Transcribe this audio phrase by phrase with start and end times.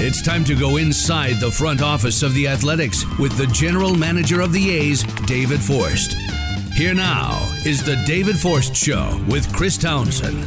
[0.00, 4.40] It's time to go inside the front office of the Athletics with the general manager
[4.40, 6.12] of the A's, David Forst.
[6.72, 7.32] Here now
[7.66, 10.40] is the David Forst Show with Chris Townsend.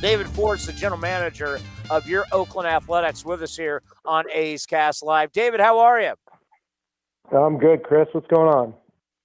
[0.00, 1.60] David Forst, the general manager
[1.90, 5.30] of your Oakland Athletics, with us here on A's Cast Live.
[5.32, 6.14] David, how are you?
[7.30, 8.08] I'm good, Chris.
[8.12, 8.72] What's going on?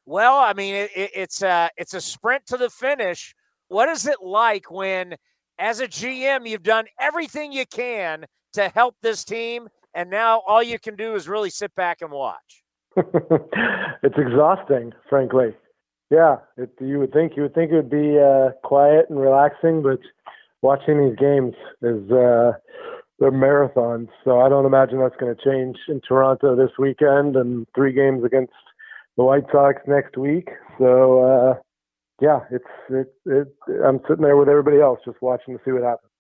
[0.06, 3.34] Well, I mean, it, it, it's a it's a sprint to the finish.
[3.70, 5.16] What is it like when,
[5.58, 10.64] as a GM, you've done everything you can to help this team, and now all
[10.64, 12.64] you can do is really sit back and watch.
[12.98, 15.56] it's exhausting, frankly.
[16.10, 19.82] Yeah, it, you would think you would think it would be uh, quiet and relaxing,
[19.82, 20.00] but
[20.62, 22.52] watching these games is uh,
[23.20, 24.10] they're marathons.
[24.26, 28.26] So I don't imagine that's going to change in Toronto this weekend and three games
[28.26, 28.54] against
[29.16, 30.50] the White Sox next week.
[30.78, 31.54] So uh,
[32.20, 33.56] yeah, it's it, it.
[33.86, 36.11] I'm sitting there with everybody else, just watching to see what happens.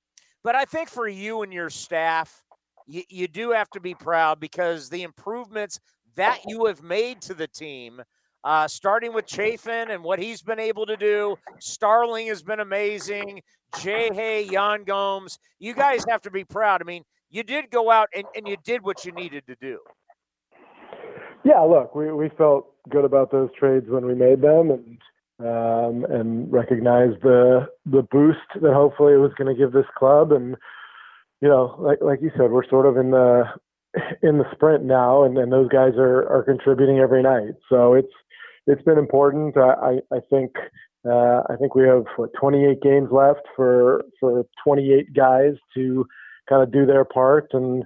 [0.44, 2.44] But I think for you and your staff,
[2.88, 5.80] you, you do have to be proud because the improvements
[6.16, 8.02] that you have made to the team,
[8.44, 13.42] uh, starting with Chafin and what he's been able to do, Starling has been amazing.
[13.80, 16.82] Jay Hay, Yan Gomes, you guys have to be proud.
[16.82, 19.80] I mean, you did go out and, and you did what you needed to do.
[21.44, 24.98] Yeah, look, we, we felt good about those trades when we made them, and
[25.42, 30.32] um, and recognize the the boost that hopefully it was going to give this club.
[30.32, 30.56] And
[31.42, 33.44] you know, like like you said, we're sort of in the
[34.22, 37.56] in the sprint now, and, and those guys are are contributing every night.
[37.70, 38.14] So it's
[38.68, 39.58] it's been important.
[39.58, 40.52] I I, I think.
[41.04, 46.06] Uh, I think we have what 28 games left for for 28 guys to
[46.48, 47.84] kind of do their part, and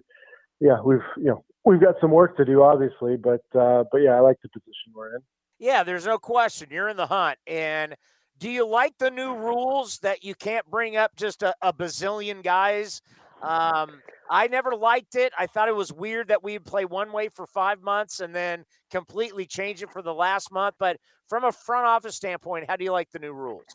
[0.59, 4.11] yeah, we've you know we've got some work to do, obviously, but uh, but yeah,
[4.11, 5.21] I like the position we're in.
[5.59, 6.69] Yeah, there's no question.
[6.71, 7.37] You're in the hunt.
[7.47, 7.95] And
[8.39, 12.43] do you like the new rules that you can't bring up just a, a bazillion
[12.43, 13.01] guys?
[13.41, 15.31] Um, I never liked it.
[15.37, 18.65] I thought it was weird that we'd play one way for five months and then
[18.91, 20.75] completely change it for the last month.
[20.79, 20.97] But
[21.29, 23.65] from a front office standpoint, how do you like the new rules?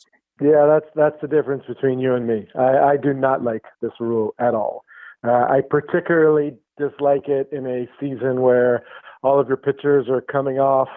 [0.40, 2.48] Yeah, that's that's the difference between you and me.
[2.58, 4.84] I, I do not like this rule at all.
[5.22, 8.82] Uh, I particularly dislike it in a season where
[9.22, 10.88] all of your pitchers are coming off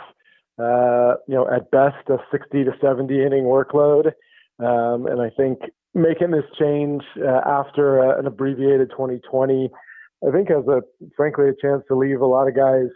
[0.59, 4.07] uh, you know, at best a 60 to 70 inning workload.
[4.59, 5.59] Um, and I think
[5.93, 9.69] making this change uh, after uh, an abbreviated 2020,
[10.27, 10.81] I think has a
[11.15, 12.89] frankly a chance to leave a lot of guys,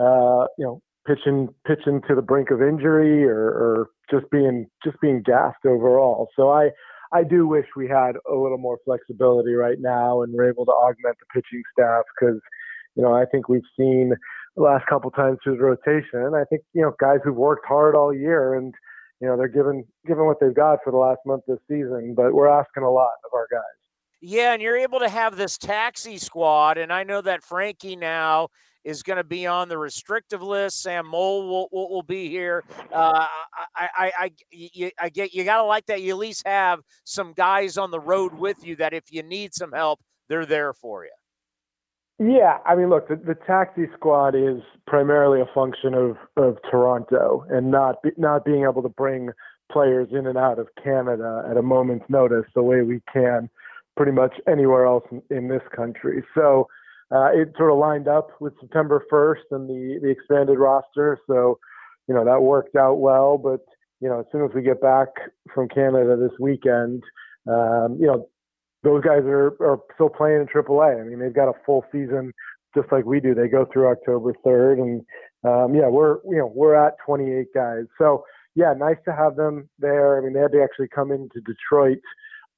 [0.00, 5.00] uh, you know, pitching pitching to the brink of injury or, or just being just
[5.00, 6.28] being gassed overall.
[6.36, 6.70] So I
[7.12, 10.72] I do wish we had a little more flexibility right now and we're able to
[10.72, 12.40] augment the pitching staff because
[12.96, 14.14] you know I think we've seen
[14.56, 16.34] last couple times through the rotation.
[16.34, 18.74] I think you know guys who've worked hard all year and
[19.20, 22.32] you know they're given given what they've got for the last month this season, but
[22.32, 23.60] we're asking a lot of our guys.
[24.20, 28.48] Yeah, and you're able to have this taxi squad, and I know that Frankie now
[28.84, 30.82] is going to be on the restrictive list.
[30.82, 32.62] Sam Moll will, will, be here.
[32.92, 33.26] Uh,
[33.74, 36.02] I, I, I, I get you got to like that.
[36.02, 39.54] You at least have some guys on the road with you that if you need
[39.54, 41.10] some help, they're there for you.
[42.18, 47.44] Yeah, I mean, look, the, the taxi squad is primarily a function of, of Toronto
[47.50, 49.30] and not be, not being able to bring
[49.72, 53.50] players in and out of Canada at a moment's notice the way we can
[53.96, 56.22] pretty much anywhere else in, in this country.
[56.34, 56.68] So
[57.10, 61.18] uh, it sort of lined up with September 1st and the the expanded roster.
[61.26, 61.58] So
[62.08, 63.38] you know that worked out well.
[63.38, 63.60] But
[64.00, 65.08] you know, as soon as we get back
[65.54, 67.02] from Canada this weekend,
[67.48, 68.28] um, you know,
[68.84, 71.00] those guys are, are still playing in AAA.
[71.00, 72.32] I mean, they've got a full season
[72.76, 73.34] just like we do.
[73.34, 75.00] They go through October 3rd, and
[75.44, 77.84] um, yeah, we're you know we're at 28 guys.
[77.98, 78.24] So
[78.54, 80.18] yeah, nice to have them there.
[80.18, 81.98] I mean, they had to actually come into Detroit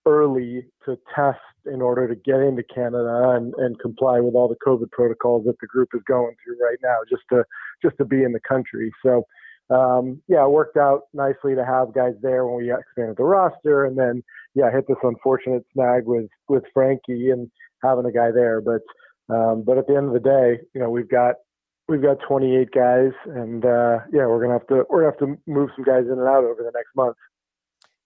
[0.06, 4.56] early to test in order to get into Canada and, and comply with all the
[4.64, 7.44] COVID protocols that the group is going through right now, just to
[7.82, 8.92] just to be in the country.
[9.02, 9.24] So
[9.70, 13.84] um, yeah, it worked out nicely to have guys there when we expanded the roster,
[13.84, 14.22] and then
[14.54, 17.50] yeah, hit this unfortunate snag with with Frankie and
[17.82, 18.60] having a guy there.
[18.60, 18.82] But
[19.28, 21.36] um, but at the end of the day, you know, we've got
[21.88, 25.50] we've got 28 guys, and uh, yeah, we're gonna have to we're gonna have to
[25.50, 27.16] move some guys in and out over the next month.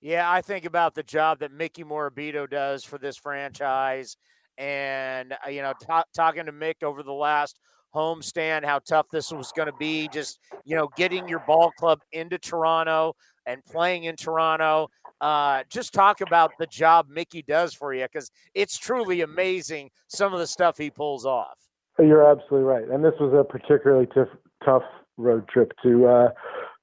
[0.00, 4.16] Yeah, I think about the job that Mickey Morabito does for this franchise,
[4.56, 7.58] and uh, you know, t- talking to Mick over the last
[7.94, 10.08] homestand, how tough this was going to be.
[10.08, 13.14] Just you know, getting your ball club into Toronto
[13.46, 14.88] and playing in Toronto.
[15.20, 20.32] Uh, just talk about the job Mickey does for you because it's truly amazing some
[20.32, 21.58] of the stuff he pulls off.
[21.98, 24.28] You're absolutely right, and this was a particularly tough,
[24.64, 24.82] tough
[25.18, 26.28] road trip to uh,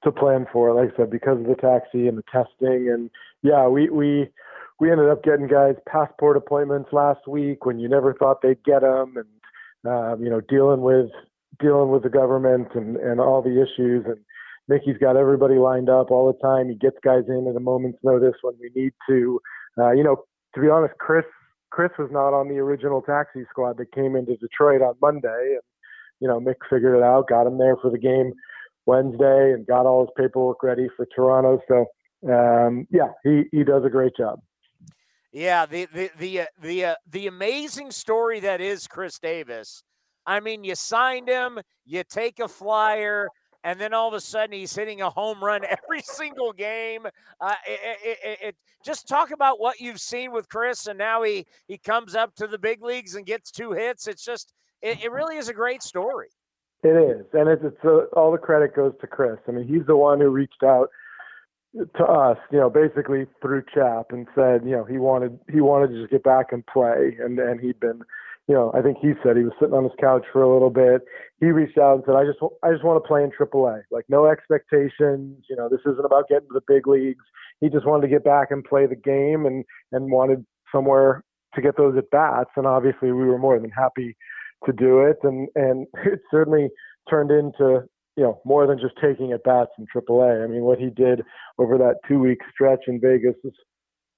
[0.03, 0.73] to plan for.
[0.73, 3.09] Like I said, because of the taxi and the testing, and
[3.41, 4.27] yeah, we we
[4.79, 8.81] we ended up getting guys passport appointments last week when you never thought they'd get
[8.81, 9.25] them, and
[9.87, 11.09] um, you know, dealing with
[11.59, 14.05] dealing with the government and and all the issues.
[14.05, 14.17] And
[14.67, 16.69] Mickey's got everybody lined up all the time.
[16.69, 19.39] He gets guys in at a moment's notice when we need to.
[19.77, 20.23] Uh, you know,
[20.55, 21.25] to be honest, Chris
[21.69, 25.61] Chris was not on the original taxi squad that came into Detroit on Monday, and
[26.19, 28.33] you know, Mick figured it out, got him there for the game
[28.85, 31.61] Wednesday, and got all his paperwork ready for Toronto.
[31.67, 31.85] So
[32.31, 34.41] um, yeah, he he does a great job.
[35.37, 39.83] Yeah, the the the uh, the uh, the amazing story that is Khris Davis.
[40.25, 43.29] I mean, you signed him, you take a flyer,
[43.63, 47.05] and then all of a sudden he's hitting a home run every single game.
[47.39, 51.45] Uh, it, it, it, just talk about what you've seen with Khris, and now he
[51.67, 54.07] he comes up to the big leagues and gets two hits.
[54.07, 56.29] It's just it, really is a great story.
[56.81, 59.37] It is, and it's, it's uh, all the credit goes to Khris.
[59.47, 60.89] I mean, he's the one who reached out
[61.95, 65.89] to us, you know, basically through Chap and said, you know, he wanted he wanted
[65.89, 68.01] to just get back and play, and and he'd been,
[68.47, 70.69] you know, I think he said he was sitting on his couch for a little
[70.69, 71.01] bit.
[71.39, 74.05] He reached out and said, I just I just want to play in AAA, like
[74.09, 75.43] no expectations.
[75.49, 77.25] You know, this isn't about getting to the big leagues.
[77.61, 81.23] He just wanted to get back and play the game, and and wanted somewhere
[81.55, 82.51] to get those at bats.
[82.55, 84.15] And obviously, we were more than happy
[84.65, 86.69] to do it, and and it certainly
[87.09, 87.83] turned into
[88.17, 90.43] you know, more than just taking at bats in AAA.
[90.43, 91.21] I mean, what he did
[91.59, 93.53] over that two week stretch in Vegas is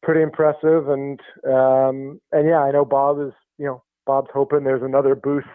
[0.01, 0.87] pretty impressive.
[0.87, 5.47] And um, and yeah, I know Bob is, you know, Bob's hoping there's another boost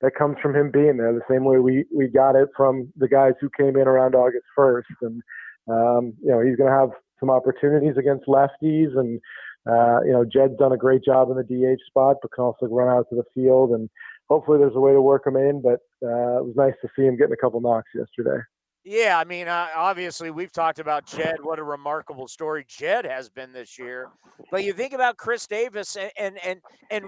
[0.00, 3.08] that comes from him being there, the same way we we got it from the
[3.08, 4.82] guys who came in around August 1st.
[5.02, 5.22] And
[5.68, 9.20] um, you know, he's going to have some opportunities against lefties and.
[9.66, 12.66] Uh, you know, Jed's done a great job in the DH spot, but can also
[12.66, 13.70] run out to the field.
[13.70, 13.88] And
[14.28, 15.60] hopefully there's a way to work him in.
[15.62, 18.42] But uh, it was nice to see him getting a couple knocks yesterday.
[18.84, 21.36] Yeah, I mean, uh, obviously we've talked about Jed.
[21.42, 24.10] What a remarkable story Jed has been this year.
[24.50, 26.60] But you think about Khris Davis, and and and,
[26.90, 27.04] and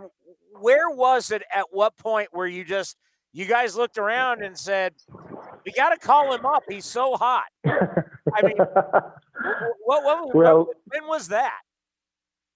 [0.58, 2.96] where was it at what point where you just
[3.34, 4.94] you guys looked around and said,
[5.66, 6.62] "We got to call him up.
[6.66, 8.56] He's so hot." I mean,
[9.84, 11.60] what, what, well, when was that?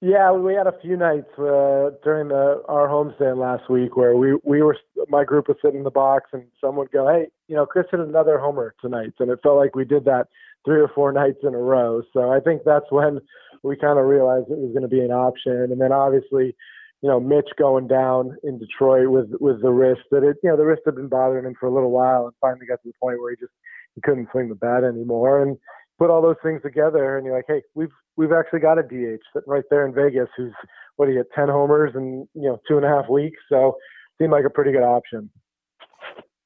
[0.02, 4.38] Yeah, we had a few nights uh, during the, our homestand last week where we
[4.44, 4.76] we were
[5.08, 7.84] my group was sitting in the box and someone would go, hey, you know, Khris
[7.90, 10.28] hit another homer tonight, and it felt like we did that
[10.64, 12.00] three or four nights in a row.
[12.14, 13.20] So I think that's when
[13.62, 16.56] we kind of realized it was going to be an option, and then obviously,
[17.02, 20.56] you know, Mitch going down in Detroit with with the wrist that it, you know,
[20.56, 22.94] the wrist had been bothering him for a little while, and finally got to the
[23.02, 23.52] point where he just
[23.96, 25.58] he couldn't swing the bat anymore, and
[25.98, 29.22] put all those things together, and you're like, hey, we've we've actually got a DH
[29.32, 30.52] sitting right there in Vegas who's
[30.96, 33.78] what do you get ten homers in you know two and a half weeks, so
[34.20, 35.30] seemed like a pretty good option.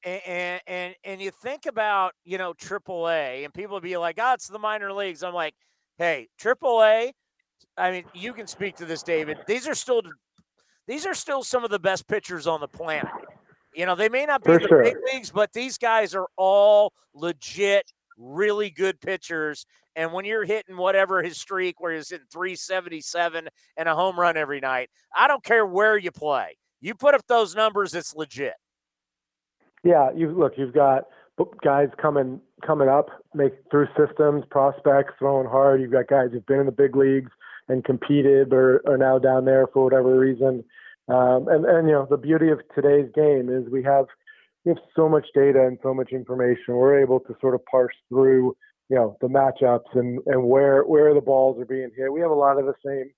[0.05, 4.47] And, and and you think about you know AAA, and people be like, "Oh, it's
[4.47, 5.53] the minor leagues." I'm like,
[5.97, 7.11] "Hey, AAA."
[7.77, 9.39] I mean, you can speak to this, David.
[9.45, 10.01] These are still
[10.87, 13.11] these are still some of the best pitchers on the planet.
[13.73, 14.83] You know, they may not be For the sure.
[14.83, 19.65] big leagues, but these guys are all legit really good pitchers.
[19.95, 23.47] And when you're hitting whatever his streak, where he's hitting 377
[23.77, 26.57] and a home run every night, I don't care where you play.
[26.81, 28.55] You put up those numbers, it's legit.
[29.83, 30.53] Yeah, you look.
[30.57, 31.03] You've got
[31.63, 35.81] guys coming coming up, make through systems, prospects throwing hard.
[35.81, 37.31] You've got guys who've been in the big leagues
[37.69, 40.63] and competed, or are now down there for whatever reason.
[41.07, 44.05] Um, and and you know the beauty of today's game is we have
[44.65, 46.75] we have so much data and so much information.
[46.75, 48.55] We're able to sort of parse through,
[48.89, 52.11] you know, the matchups and, and where where the balls are being hit.
[52.11, 53.11] We have a lot of the same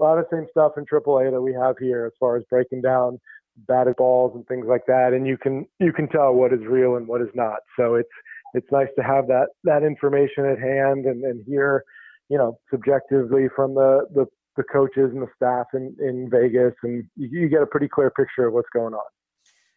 [0.00, 2.44] a lot of the same stuff in AAA that we have here as far as
[2.48, 3.20] breaking down
[3.68, 5.12] batted balls and things like that.
[5.12, 7.58] And you can you can tell what is real and what is not.
[7.76, 8.08] So it's
[8.54, 11.84] it's nice to have that that information at hand and, and hear,
[12.28, 17.04] you know, subjectively from the, the the coaches and the staff in, in Vegas and
[17.16, 19.00] you, you get a pretty clear picture of what's going on.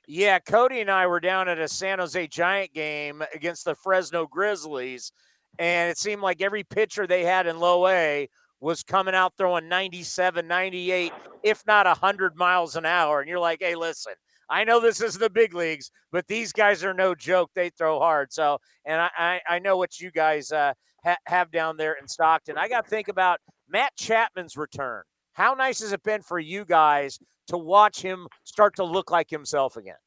[0.07, 4.27] Yeah, Cody and I were down at a San Jose Giant game against the Fresno
[4.27, 5.11] Grizzlies,
[5.57, 9.67] and it seemed like every pitcher they had in low A was coming out throwing
[9.67, 11.11] 97, 98,
[11.43, 13.19] if not 100 miles an hour.
[13.19, 14.13] And you're like, hey, listen,
[14.49, 17.51] I know this is the big leagues, but these guys are no joke.
[17.53, 18.31] They throw hard.
[18.31, 22.57] So, and I, I, know what you guys uh, ha- have down there in Stockton.
[22.57, 25.03] I got to think about Matt Chapman's return.
[25.35, 29.29] How nice has it been for you guys to watch him start to look like
[29.29, 29.97] himself again?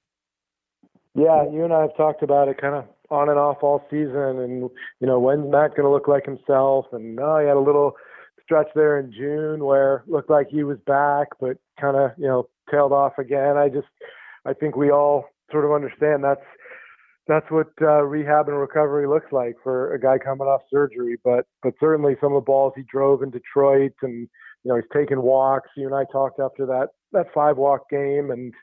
[1.15, 4.17] Yeah, you and I have talked about it kind of on and off all season,
[4.17, 4.71] and
[5.01, 6.87] you know when's Matt going to look like himself?
[6.93, 7.93] And oh, he had a little
[8.43, 12.49] stretch there in June where looked like he was back, but kind of you know
[12.71, 13.59] tailed off again.
[13.59, 13.89] I just
[14.47, 16.41] I think we all sort of understand that's
[17.27, 21.19] that's what uh, rehab and recovery looks like for a guy coming off surgery.
[21.23, 24.27] But but certainly some of the balls he drove in Detroit and
[24.65, 25.71] you know, he's taking walks.
[25.77, 28.55] You and I talked after that that five walk game, and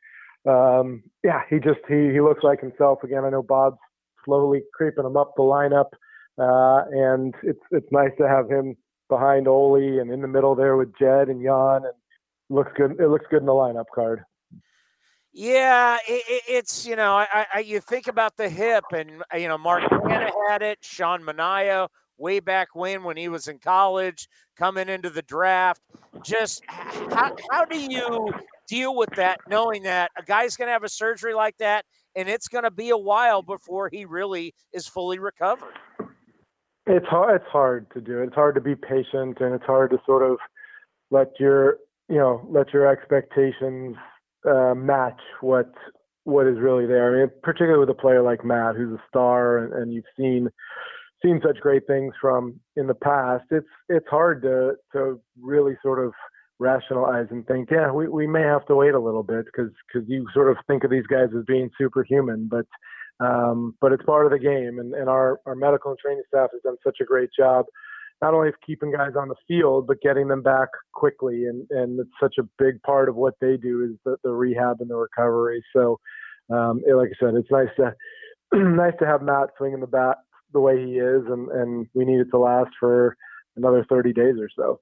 [0.48, 3.26] um, yeah, he just he he looks like himself again.
[3.26, 3.78] I know Bob's
[4.24, 5.90] slowly creeping him up the lineup,
[6.38, 8.76] uh, and it's it's nice to have him
[9.10, 11.94] behind Ole and in the middle there with Jed and Jan, and
[12.50, 13.00] looks good.
[13.00, 14.24] It looks good in the lineup card.
[15.38, 19.58] Yeah, it, it's you know, I, I, you think about the hip, and you know,
[19.58, 24.90] Mark Canha had it, Sean Manaea way back when when he was in college, coming
[24.90, 25.82] into the draft.
[26.24, 28.34] Just how how do you
[28.68, 32.30] deal with that, knowing that a guy's going to have a surgery like that, and
[32.30, 35.74] it's going to be a while before he really is fully recovered?
[36.88, 37.42] It's hard.
[37.42, 38.22] It's hard to do.
[38.22, 40.38] It's hard to be patient, and it's hard to sort of
[41.12, 41.78] let your
[42.10, 43.96] you know let your expectations
[44.48, 45.74] uh, match what
[46.24, 47.16] what is really there.
[47.16, 50.50] I mean, particularly with a player like Matt, who's a star, and, and you've seen
[51.24, 53.46] seen such great things from in the past.
[53.52, 56.14] It's it's hard to to really sort of
[56.58, 60.08] rationalize and think, yeah, we, we may have to wait a little bit because because
[60.08, 62.66] you sort of think of these guys as being superhuman, but
[63.20, 66.50] um, but it's part of the game, and, and our our medical and training staff
[66.54, 67.66] has done such a great job
[68.22, 71.46] not only of keeping guys on the field, but getting them back quickly.
[71.46, 74.78] And, and it's such a big part of what they do is the, the rehab
[74.80, 75.64] and the recovery.
[75.76, 76.00] So,
[76.50, 77.94] um, it, like I said, it's nice to
[78.54, 80.18] nice to have Matt swinging the bat
[80.56, 83.16] the way he is, and, and we need it to last for
[83.58, 84.80] another 30 days or so.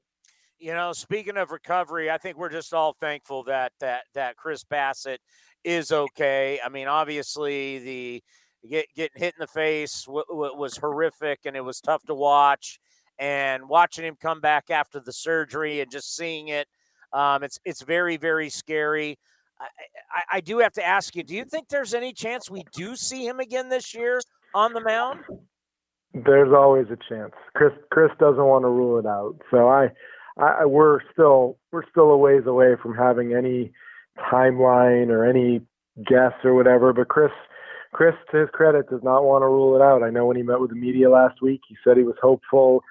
[0.60, 4.63] You know, speaking of recovery, I think we're just all thankful that that that Chris
[4.63, 5.18] Bassitt
[5.65, 6.60] is okay.
[6.63, 8.24] I mean, obviously the
[8.70, 12.13] get, getting hit in the face w- w- was horrific, and it was tough to
[12.13, 12.80] watch
[13.20, 16.68] and watching him come back after the surgery and just seeing it,
[17.12, 19.20] um, it's it's very very scary.
[19.60, 19.65] I,
[20.12, 22.96] I, I, do have to ask you: Do you think there's any chance we do
[22.96, 24.20] see him again this year
[24.56, 25.20] on the mound?
[26.13, 27.34] There's always a chance.
[27.55, 29.36] Chris Chris doesn't want to rule it out.
[29.50, 29.88] So I,
[30.38, 33.72] I we're still we're still a ways away from having any
[34.32, 35.62] timeline or any
[36.08, 36.93] guess or whatever.
[36.93, 37.32] But Chris
[37.93, 40.03] Chris, to his credit, does not want to rule it out.
[40.03, 42.84] I know when he met with the media last week, he said he was hopeful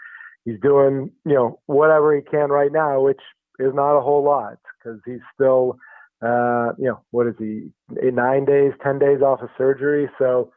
[0.44, 3.20] he's doing you know whatever he can right now, which
[3.58, 5.78] is not a whole lot because he's still
[6.22, 7.70] uh, you know what is he
[8.10, 10.08] nine days, ten days off of surgery.
[10.18, 10.52] So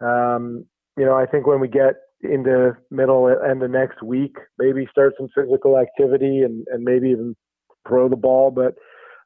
[0.00, 0.64] um,
[0.96, 5.14] you know I think when we get into middle and the next week, maybe start
[5.18, 7.34] some physical activity and and maybe even
[7.88, 8.50] throw the ball.
[8.50, 8.74] But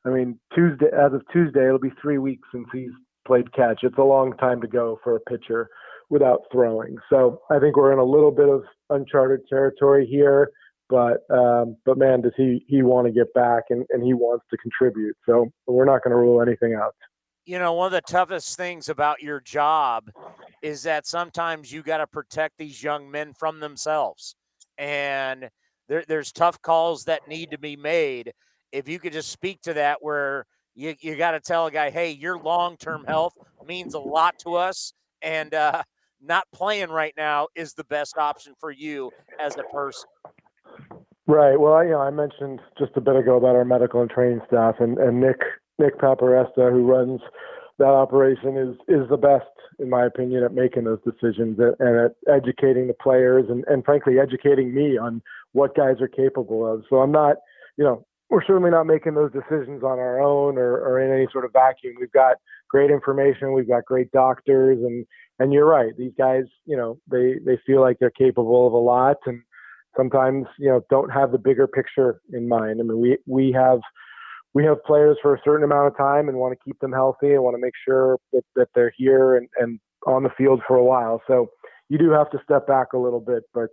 [0.04, 2.90] I mean Tuesday as of Tuesday, it'll be three weeks since he's
[3.26, 3.80] played catch.
[3.82, 5.68] It's a long time to go for a pitcher
[6.10, 6.96] without throwing.
[7.10, 10.50] So I think we're in a little bit of uncharted territory here.
[10.90, 14.44] But um, but man, does he he want to get back and, and he wants
[14.50, 15.16] to contribute.
[15.26, 16.94] So we're not going to rule anything out.
[17.46, 20.10] You know, one of the toughest things about your job
[20.62, 24.34] is that sometimes you got to protect these young men from themselves,
[24.78, 25.50] and
[25.88, 28.32] there, there's tough calls that need to be made.
[28.72, 31.90] If you could just speak to that, where you, you got to tell a guy,
[31.90, 33.34] hey, your long term health
[33.66, 34.92] means a lot to us.
[35.22, 35.82] And uh,
[36.22, 39.10] not playing right now is the best option for you
[39.40, 40.08] as a person.
[41.26, 41.58] Right.
[41.58, 44.40] Well, I, you know, I mentioned just a bit ago about our medical and training
[44.46, 45.40] staff, and, and Nick
[45.78, 47.20] Nick Paparesta, who runs
[47.78, 49.46] that operation, is is the best,
[49.78, 54.18] in my opinion, at making those decisions and at educating the players, and, and frankly,
[54.18, 56.84] educating me on what guys are capable of.
[56.88, 57.36] So I'm not,
[57.76, 61.28] you know, we're certainly not making those decisions on our own or, or in any
[61.32, 61.94] sort of vacuum.
[62.00, 62.36] We've got
[62.68, 65.06] great information, we've got great doctors, and
[65.38, 65.96] and you're right.
[65.96, 69.42] These guys, you know, they they feel like they're capable of a lot, and
[69.96, 72.80] sometimes you know don't have the bigger picture in mind.
[72.80, 73.80] I mean, we we have
[74.54, 77.34] we have players for a certain amount of time and want to keep them healthy
[77.34, 80.76] and want to make sure that, that they're here and, and on the field for
[80.76, 81.20] a while.
[81.26, 81.50] So
[81.88, 83.42] you do have to step back a little bit.
[83.52, 83.70] But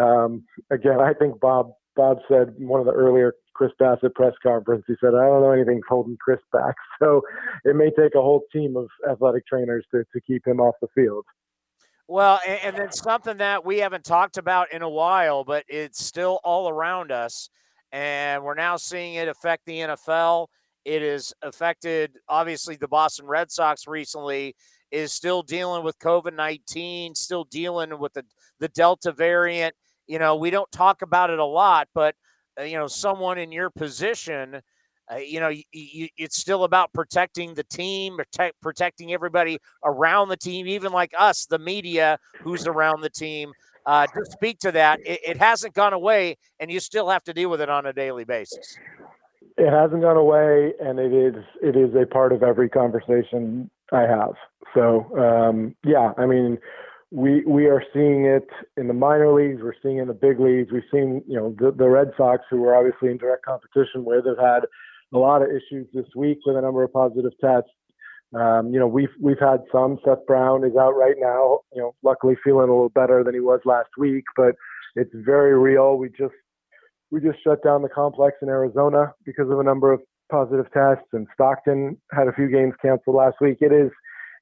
[0.00, 4.84] um, again, I think Bob Bob said one of the earlier Chris Bassitt press conference.
[4.86, 6.74] He said, I don't know anything holding Chris back.
[7.02, 7.20] So
[7.64, 10.86] it may take a whole team of athletic trainers to, to keep him off the
[10.94, 11.24] field.
[12.06, 16.04] Well, and, and then something that we haven't talked about in a while, but it's
[16.04, 17.50] still all around us.
[17.92, 20.48] And we're now seeing it affect the NFL.
[20.84, 24.56] It has affected, obviously, the Boston Red Sox recently,
[24.90, 28.24] is still dealing with COVID 19, still dealing with the,
[28.58, 29.74] the Delta variant.
[30.06, 32.14] You know, we don't talk about it a lot, but
[32.60, 34.60] uh, you know someone in your position
[35.10, 40.66] uh, you know it's still about protecting the team protect, protecting everybody around the team
[40.66, 43.52] even like us the media who's around the team
[43.86, 47.32] uh, to speak to that it, it hasn't gone away and you still have to
[47.32, 48.76] deal with it on a daily basis
[49.56, 54.02] it hasn't gone away and it is it is a part of every conversation i
[54.02, 54.34] have
[54.74, 56.58] so um, yeah i mean
[57.12, 58.48] we we are seeing it
[58.78, 59.60] in the minor leagues.
[59.62, 60.72] We're seeing it in the big leagues.
[60.72, 64.26] We've seen you know the, the Red Sox, who we're obviously in direct competition with,
[64.26, 64.62] have had
[65.12, 67.70] a lot of issues this week with a number of positive tests.
[68.34, 69.98] Um, you know, we've we've had some.
[70.04, 71.60] Seth Brown is out right now.
[71.74, 74.54] You know, luckily feeling a little better than he was last week, but
[74.96, 75.96] it's very real.
[75.96, 76.34] We just
[77.10, 81.08] we just shut down the complex in Arizona because of a number of positive tests,
[81.12, 83.58] and Stockton had a few games canceled last week.
[83.60, 83.90] It is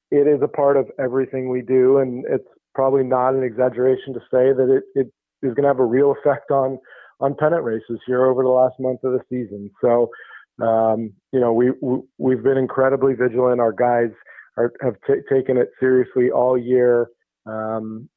[0.09, 4.19] it is a part of everything we do, and it's probably not an exaggeration to
[4.31, 5.07] say that it, it
[5.45, 6.79] is going to have a real effect on
[7.19, 9.69] on pennant races here over the last month of the season.
[9.81, 10.09] So,
[10.59, 11.71] um, you know, we,
[12.17, 13.61] we have been incredibly vigilant.
[13.61, 14.11] Our guys
[14.57, 17.09] are, have t- taken it seriously all year.
[17.45, 18.09] Um,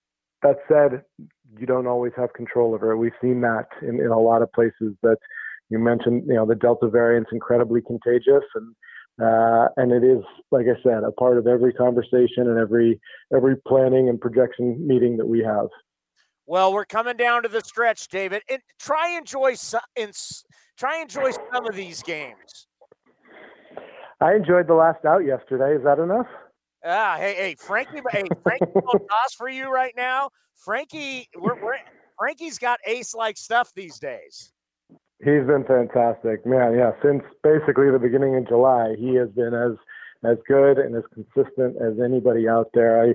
[0.43, 1.03] that said,
[1.59, 2.99] you don't always have control over it.
[2.99, 4.95] We've seen that in, in a lot of places.
[5.03, 5.17] That
[5.71, 8.75] you mentioned, you know, the Delta variant's incredibly contagious, and
[9.23, 13.01] uh, and it is, like I said, a part of every conversation and every
[13.35, 15.69] every planning and projection meeting that we have.
[16.47, 20.13] Well, we're coming down to the stretch, David, and try enjoy some, and
[20.77, 22.67] try and enjoy some of these games.
[24.21, 25.77] I enjoyed the last out yesterday.
[25.77, 26.27] Is that enough?
[26.85, 30.31] Ah, hey, hey, Frankie, hey, Frankie, toss for you right now.
[30.55, 31.77] Frankie, we're, we're
[32.19, 34.53] Frankie's got ace-like stuff these days.
[35.19, 36.75] He's been fantastic, man.
[36.77, 39.73] Yeah, since basically the beginning of July, he has been as
[40.25, 43.03] as good and as consistent as anybody out there.
[43.03, 43.15] I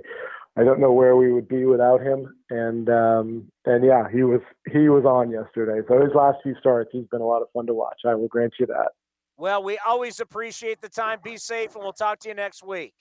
[0.60, 2.36] I don't know where we would be without him.
[2.50, 5.86] And um, and yeah, he was he was on yesterday.
[5.88, 8.01] So his last few starts, he's been a lot of fun to watch.
[8.06, 8.89] I will grant you that.
[9.38, 11.20] Well, we always appreciate the time.
[11.24, 12.94] Be safe, and we'll talk to you next week.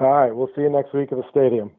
[0.00, 1.70] All right, we'll see you next week at the stadium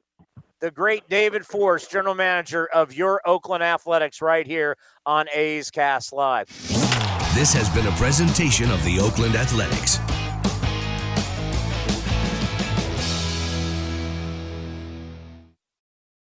[0.60, 6.12] the great David Forst, general manager of your Oakland Athletics, right here on A's Cast
[6.12, 6.48] Live.
[7.34, 10.00] This has been a presentation of the Oakland Athletics.